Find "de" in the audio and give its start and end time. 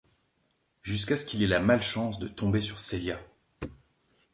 2.17-2.27